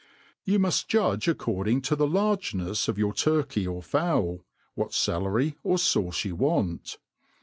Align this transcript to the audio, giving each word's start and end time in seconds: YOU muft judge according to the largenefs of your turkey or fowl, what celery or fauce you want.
YOU 0.45 0.57
muft 0.57 0.87
judge 0.87 1.27
according 1.27 1.83
to 1.83 1.95
the 1.95 2.07
largenefs 2.07 2.87
of 2.89 2.97
your 2.97 3.13
turkey 3.13 3.67
or 3.67 3.83
fowl, 3.83 4.43
what 4.73 4.95
celery 4.95 5.57
or 5.61 5.77
fauce 5.77 6.25
you 6.25 6.35
want. 6.35 6.97